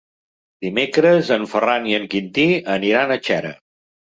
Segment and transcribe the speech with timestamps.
[0.65, 3.57] Dimecres en Ferran i en Quintí aniran a Xera.